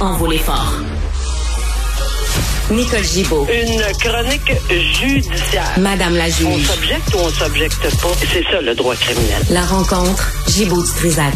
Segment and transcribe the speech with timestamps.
[0.00, 0.74] en vaut l'effort.
[2.70, 3.46] Nicole Gibaud.
[3.52, 5.72] Une chronique judiciaire.
[5.78, 6.66] Madame la On juge.
[6.66, 8.08] s'objecte ou on s'objecte pas?
[8.32, 9.42] C'est ça le droit criminel.
[9.50, 11.34] La rencontre, Gibaud du Trisac.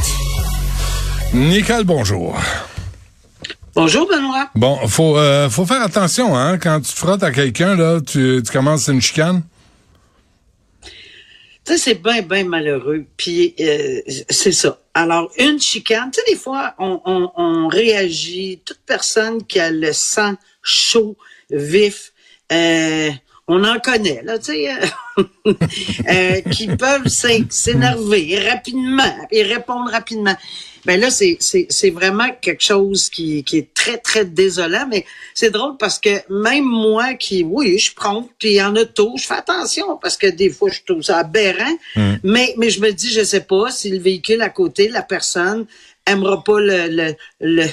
[1.33, 2.37] Nicole, bonjour.
[3.75, 4.49] Bonjour Benoît.
[4.55, 8.41] Bon, faut euh, faut faire attention, hein, quand tu te frottes à quelqu'un là, tu,
[8.47, 9.43] tu commences une chicane.
[11.65, 13.05] C'est bien, bien malheureux.
[13.17, 14.81] Puis euh, c'est ça.
[14.93, 20.35] Alors, une chicane, tu sais, des fois, on, réagit, toute personne qui a le sang
[20.63, 21.17] chaud,
[21.51, 22.13] vif,
[22.53, 23.11] euh,
[23.49, 24.71] on en connaît, là, tu sais,
[26.09, 30.37] euh, qui peuvent s'é- s'énerver rapidement et répondre rapidement.
[30.85, 35.05] Ben là, c'est, c'est, c'est vraiment quelque chose qui, qui est très, très désolant, mais
[35.35, 39.35] c'est drôle parce que même moi qui, oui, je prends, puis en auto, je fais
[39.35, 41.77] attention parce que des fois, je trouve ça aberrant,
[42.23, 45.67] mais, mais je me dis, je sais pas si le véhicule à côté, la personne,
[46.07, 47.67] aimera pas le, le, le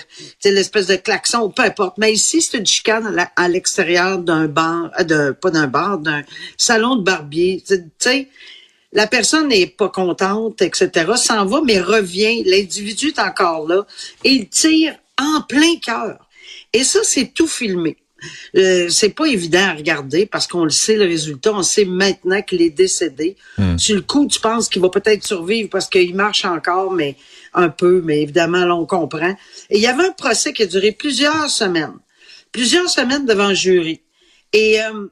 [0.45, 1.97] l'espèce de klaxon, peu importe.
[1.97, 6.23] Mais ici, c'est une chicane à l'extérieur d'un bar, euh, d'un, pas d'un bar, d'un
[6.57, 7.63] salon de barbier.
[7.67, 8.29] Tu sais,
[8.93, 12.43] la personne n'est pas contente, etc., s'en va, mais revient.
[12.43, 13.85] L'individu est encore là
[14.23, 16.17] et il tire en plein cœur.
[16.73, 17.97] Et ça, c'est tout filmé.
[18.55, 21.53] Euh, c'est pas évident à regarder parce qu'on le sait le résultat.
[21.53, 23.35] On sait maintenant qu'il est décédé.
[23.77, 27.15] Sur le coup, tu penses qu'il va peut-être survivre parce qu'il marche encore, mais
[27.53, 28.01] un peu.
[28.03, 29.35] Mais évidemment, là, on comprend.
[29.69, 31.97] Et il y avait un procès qui a duré plusieurs semaines,
[32.51, 34.01] plusieurs semaines devant le jury.
[34.53, 35.07] Et euh,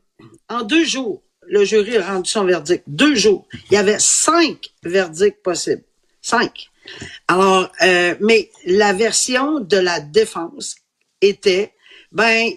[0.49, 2.83] en deux jours, le jury a rendu son verdict.
[2.87, 3.47] Deux jours.
[3.69, 5.83] Il y avait cinq verdicts possibles.
[6.21, 6.69] Cinq.
[7.27, 10.75] Alors, euh, mais la version de la défense
[11.21, 11.73] était,
[12.11, 12.49] ben,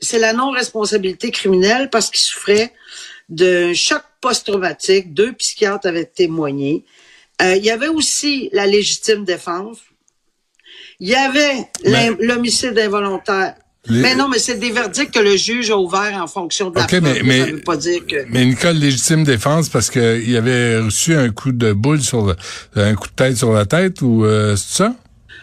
[0.00, 2.72] c'est la non-responsabilité criminelle parce qu'il souffrait
[3.28, 5.12] d'un choc post-traumatique.
[5.12, 6.84] Deux psychiatres avaient témoigné.
[7.42, 9.78] Euh, il y avait aussi la légitime défense.
[11.00, 11.68] Il y avait
[12.20, 13.56] l'homicide involontaire.
[13.88, 16.76] Les- Mais non, mais c'est des verdicts que le juge a ouverts en fonction de
[16.76, 17.02] la OK, preuve.
[17.02, 18.16] mais- mais- Ça veut pas dire que...
[18.30, 22.34] Mais Nicole, légitime défense parce que il avait reçu un coup de boule sur le,
[22.76, 24.94] un coup de tête sur la tête ou euh, c'est ça?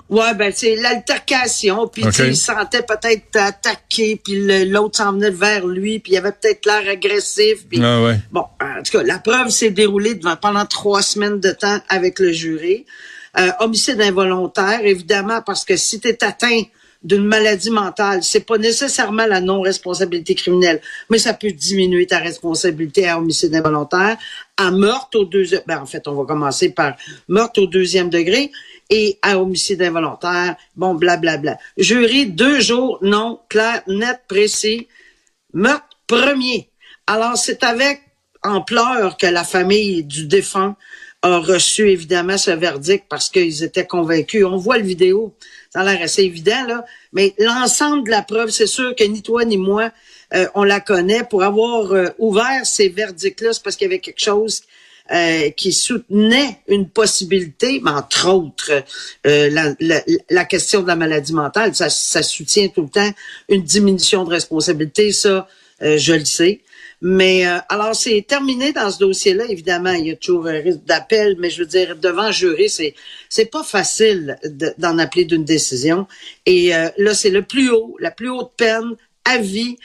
[0.10, 2.12] Ouais, ben c'est l'altercation, puis Ok.
[2.12, 6.18] tu sais, il se sentait peut-être attaqué, puis l'autre s'en venait vers lui, puis il
[6.18, 7.66] avait peut-être l'air agressif.
[7.70, 8.20] Puis Ah ouais.
[8.32, 12.20] bon, en tout cas, la preuve s'est déroulée devant, pendant trois semaines de temps avec
[12.20, 12.86] le jury.
[13.40, 16.62] Euh, homicide involontaire, évidemment, parce que si tu es atteint
[17.04, 23.08] d'une maladie mentale, c'est pas nécessairement la non-responsabilité criminelle, mais ça peut diminuer ta responsabilité
[23.08, 24.18] à homicide involontaire,
[24.58, 26.96] à meurtre au deuxième, ben en fait, on va commencer par
[27.28, 28.52] meurtre au deuxième degré
[28.90, 31.58] et à homicide involontaire, bon, blablabla.
[31.78, 34.88] Jury, deux jours, non, clair, net, précis,
[35.54, 36.70] meurtre premier.
[37.08, 38.02] Alors, c'est avec
[38.44, 40.76] ampleur que la famille du défunt
[41.22, 44.46] a reçu évidemment ce verdict parce qu'ils étaient convaincus.
[44.46, 45.34] On voit le vidéo,
[45.74, 49.24] ça a l'air assez évident, là, mais l'ensemble de la preuve, c'est sûr que ni
[49.24, 49.92] toi ni moi,
[50.36, 51.24] euh, on la connaît.
[51.24, 54.62] Pour avoir euh, ouvert ces verdicts-là, c'est parce qu'il y avait quelque chose
[55.12, 58.84] euh, qui soutenait une possibilité, mais entre autres,
[59.24, 63.12] la, question de la maladie mentale, ça, soutient tout le temps
[63.50, 65.48] une diminution de responsabilité, ça,
[65.82, 66.62] je le sais.
[67.06, 69.46] Mais euh, alors, c'est terminé dans ce dossier-là.
[69.50, 72.96] Évidemment, il y a toujours un risque d'appel, mais je veux dire, devant jury, c'est
[73.30, 76.08] c'est pas facile de- d'en appeler d'une décision.
[76.46, 79.78] Et euh, là, c'est le plus haut, la plus haute peine à vie.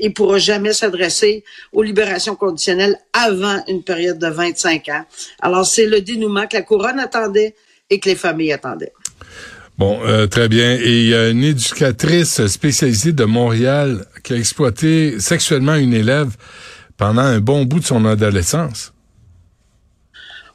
[0.00, 5.04] Il pourra jamais s'adresser aux libérations conditionnelles avant une période de 25 ans.
[5.40, 7.54] Alors, c'est le dénouement que la couronne attendait
[7.90, 8.92] et que les familles attendaient.
[9.80, 10.76] Bon, euh, très bien.
[10.76, 16.36] Et il y a une éducatrice spécialisée de Montréal qui a exploité sexuellement une élève
[16.98, 18.92] pendant un bon bout de son adolescence.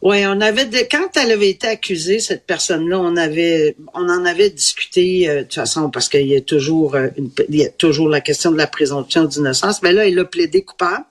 [0.03, 4.51] Oui, on avait quand elle avait été accusée, cette personne-là, on avait, on en avait
[4.51, 7.69] discuté euh, de toute façon parce qu'il y a toujours, euh, une, il y a
[7.69, 9.81] toujours la question de la présomption d'innocence.
[9.81, 11.05] Mais là, elle a plaidé coupable.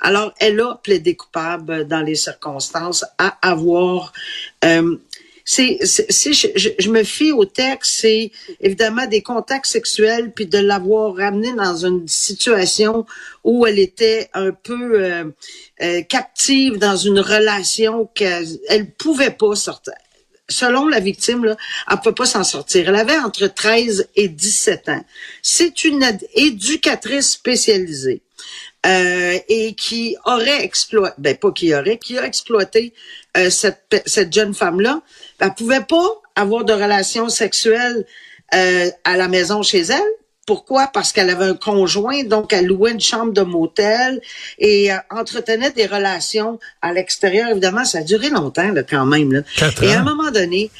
[0.00, 4.12] Alors, elle a plaidé coupable dans les circonstances à avoir.
[4.64, 4.96] Euh,
[5.52, 5.78] c'est,
[6.10, 6.46] si je,
[6.78, 8.30] je- me fie au texte, c'est
[8.60, 13.04] évidemment des contacts sexuels, puis de l'avoir ramenée dans une situation
[13.42, 15.24] où elle était un peu euh,
[15.82, 19.94] euh, captive dans une relation qu'elle elle pouvait pas sortir.
[20.48, 21.56] Selon la victime, là,
[21.90, 22.88] elle ne peut pas s'en sortir.
[22.88, 25.04] Elle avait entre 13 et 17 ans.
[25.42, 26.04] C'est une
[26.34, 28.22] éducatrice spécialisée
[28.86, 32.92] euh, et qui aurait exploité, ben pas qui aurait, qui a exploité
[33.36, 35.02] euh, cette, cette jeune femme-là.
[35.40, 38.06] Elle pouvait pas avoir de relations sexuelles
[38.54, 40.12] euh, à la maison chez elle.
[40.46, 40.88] Pourquoi?
[40.88, 44.20] Parce qu'elle avait un conjoint, donc elle louait une chambre de motel
[44.58, 47.50] et euh, entretenait des relations à l'extérieur.
[47.50, 49.32] Évidemment, ça a duré longtemps là, quand même.
[49.32, 49.42] Là.
[49.56, 50.70] Quatre Et à un moment donné,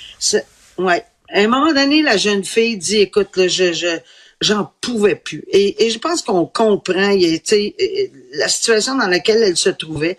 [0.78, 3.98] ouais, À un moment donné, la jeune fille dit, écoute, là, je, je,
[4.40, 5.44] j'en pouvais plus.
[5.48, 7.12] Et, et je pense qu'on comprend,
[7.44, 7.76] sais,
[8.32, 10.18] la situation dans laquelle elle se trouvait.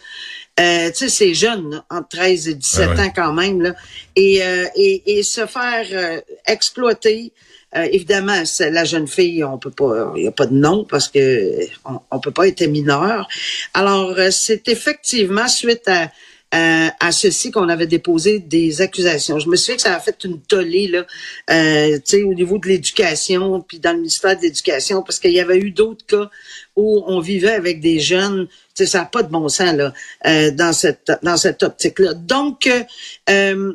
[0.61, 3.01] Euh, tu sais, c'est jeune, là, entre 13 et 17 Ah ouais.
[3.01, 3.73] ans quand même, là.
[4.15, 7.33] Et, euh, et, et se faire euh, exploiter,
[7.75, 10.83] euh, évidemment, c'est la jeune fille, on peut pas, il y a pas de nom
[10.83, 13.27] parce que on, on peut pas être mineur.
[13.73, 16.11] Alors, euh, c'est effectivement suite à
[16.51, 19.39] à, à ceci qu'on avait déposé des accusations.
[19.39, 21.05] Je me souviens que ça a fait une tollée là,
[21.49, 25.59] euh, au niveau de l'éducation, puis dans le ministère de l'Éducation, parce qu'il y avait
[25.59, 26.29] eu d'autres cas
[26.75, 28.47] où on vivait avec des jeunes.
[28.73, 29.93] Ça n'a pas de bon sens là
[30.25, 32.13] euh, dans cette dans cette optique-là.
[32.15, 32.83] Donc, euh,
[33.29, 33.73] euh,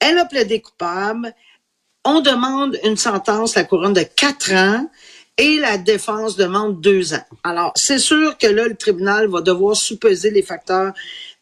[0.00, 1.34] elle a plaidé coupable.
[2.04, 4.88] On demande une sentence, la couronne de quatre ans,
[5.36, 7.24] et la défense demande deux ans.
[7.44, 10.92] Alors, c'est sûr que là, le tribunal va devoir sous-peser les facteurs.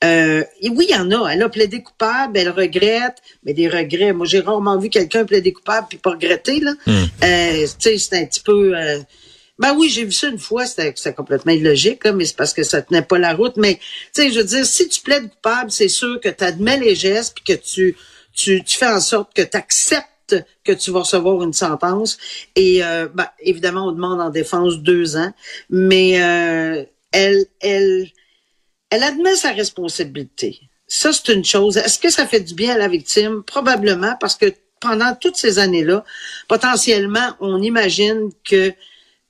[0.04, 1.32] Euh, et oui, il y en a.
[1.32, 4.12] Elle a plaidé coupable, elle regrette, mais des regrets.
[4.12, 6.60] Moi, j'ai rarement vu quelqu'un plaider coupable puis pas regretter.
[6.60, 6.74] Là.
[6.86, 8.76] Euh, tu sais, c'est un petit peu.
[8.76, 9.00] euh,
[9.58, 12.52] ben oui, j'ai vu ça une fois, c'était c'était complètement illogique, là, mais c'est parce
[12.52, 13.56] que ça tenait pas la route.
[13.56, 13.76] Mais
[14.14, 16.94] tu sais, je veux dire, si tu plaides coupable, c'est sûr que tu admets les
[16.94, 17.96] gestes puis que tu,
[18.34, 22.18] tu, tu fais en sorte que tu acceptes que tu vas recevoir une sentence.
[22.54, 25.32] Et euh, ben, évidemment, on demande en défense deux ans,
[25.70, 28.08] mais euh, elle, elle,
[28.90, 30.60] elle admet sa responsabilité.
[30.86, 31.76] Ça, c'est une chose.
[31.76, 33.42] Est-ce que ça fait du bien à la victime?
[33.44, 36.04] Probablement, parce que pendant toutes ces années-là,
[36.48, 38.72] potentiellement, on imagine que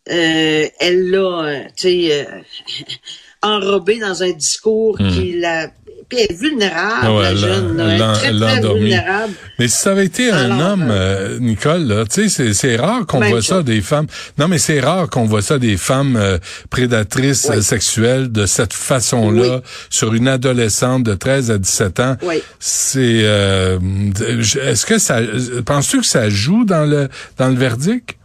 [0.09, 2.43] euh, elle l'a, euh, tu sais, euh,
[3.43, 5.71] enrobé dans un discours qui la...
[6.09, 7.81] Puis elle est vulnérable, ouais, la elle jeune.
[7.81, 9.33] est très, très vulnérable.
[9.59, 13.21] Mais si ça avait été un homme, euh, Nicole, là, tu sais, c'est, rare qu'on
[13.21, 14.07] voit ça des femmes.
[14.39, 16.39] Non, mais c'est rare qu'on voit ça des femmes euh,
[16.71, 17.57] prédatrices Oui.
[17.57, 22.17] euh, sexuelles de cette façon-là sur une adolescente de 13 à 17 ans.
[22.23, 22.43] Oui.
[22.61, 23.79] C'est, euh,
[24.65, 25.21] est-ce que ça,
[25.65, 27.09] penses-tu que ça joue dans le
[27.39, 28.16] dans le verdict?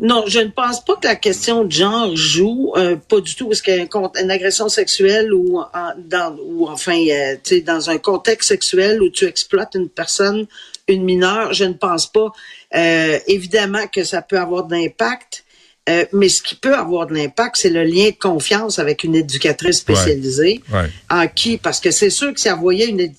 [0.00, 3.46] Non, je ne pense pas que la question de genre joue, euh, pas du tout,
[3.46, 3.88] parce qu'une
[4.20, 9.00] une agression sexuelle ou en, dans ou enfin, euh, tu sais, dans un contexte sexuel
[9.00, 10.46] où tu exploites une personne,
[10.88, 12.32] une mineure, je ne pense pas.
[12.74, 15.44] Euh, évidemment que ça peut avoir de l'impact,
[15.88, 19.14] euh, mais ce qui peut avoir de l'impact, c'est le lien de confiance avec une
[19.14, 20.90] éducatrice spécialisée, Ouais.
[21.08, 23.12] en qui, parce que c'est sûr que si elle voyait une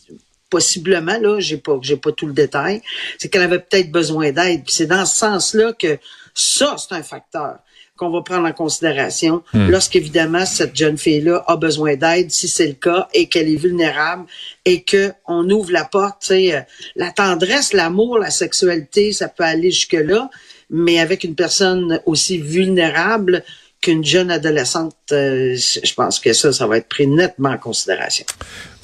[0.49, 2.81] possiblement là, j'ai pas j'ai pas tout le détail,
[3.17, 4.63] c'est qu'elle avait peut-être besoin d'aide.
[4.67, 5.97] C'est dans ce sens-là que
[6.33, 7.57] ça c'est un facteur
[7.97, 12.73] qu'on va prendre en considération lorsqu'évidemment cette jeune fille-là a besoin d'aide, si c'est le
[12.73, 14.25] cas, et qu'elle est vulnérable,
[14.65, 16.59] et que on ouvre la porte, euh,
[16.97, 20.29] la tendresse, l'amour, la sexualité, ça peut aller jusque là,
[20.69, 23.43] mais avec une personne aussi vulnérable
[23.79, 28.25] qu'une jeune adolescente, euh, je pense que ça, ça va être pris nettement en considération.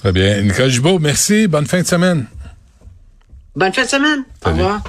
[0.02, 0.42] Très bien.
[0.42, 1.48] Nicole Gibault, merci.
[1.48, 2.26] Bonne fin de semaine.
[3.56, 4.24] Bonne fin de semaine.
[4.44, 4.82] Au revoir.